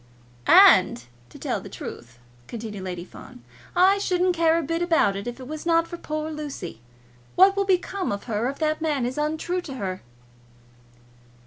[0.47, 2.17] "And to tell the truth,"
[2.47, 3.43] continued Lady Fawn,
[3.75, 6.81] "I shouldn't care a bit about it if it was not for poor Lucy.
[7.35, 10.01] What will become of her if that man is untrue to her?"